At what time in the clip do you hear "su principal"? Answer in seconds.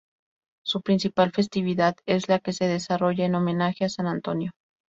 0.65-1.31